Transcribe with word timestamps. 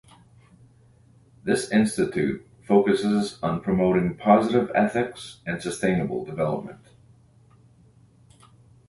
This 1.43 1.69
institute 1.71 2.43
focuses 2.63 3.37
on 3.43 3.61
promoting 3.61 4.17
positive 4.17 4.71
ethics 4.73 5.41
and 5.45 5.61
sustainable 5.61 6.25
development. 6.25 6.87